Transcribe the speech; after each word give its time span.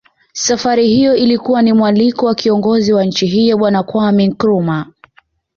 Safari 0.33 0.87
hiyo 0.87 1.15
ilikuwa 1.15 1.61
ni 1.61 1.73
mwaliko 1.73 2.25
wa 2.25 2.35
kiongozi 2.35 2.93
wa 2.93 3.05
nchi 3.05 3.25
hiyo 3.27 3.57
Bwana 3.57 3.83
Kwameh 3.83 4.27
Nkrumah 4.27 4.87